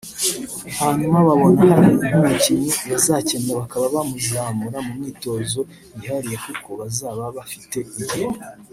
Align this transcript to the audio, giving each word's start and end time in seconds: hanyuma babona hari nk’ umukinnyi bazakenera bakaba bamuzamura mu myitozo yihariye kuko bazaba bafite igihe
hanyuma 0.79 1.17
babona 1.27 1.61
hari 1.73 1.89
nk’ 2.07 2.13
umukinnyi 2.19 2.71
bazakenera 2.89 3.59
bakaba 3.61 3.85
bamuzamura 3.95 4.77
mu 4.85 4.91
myitozo 4.99 5.59
yihariye 5.97 6.37
kuko 6.45 6.69
bazaba 6.79 7.23
bafite 7.37 7.75
igihe 7.85 8.21